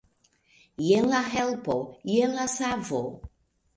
[0.85, 1.75] Jen la helpo,
[2.13, 3.03] jen la savo!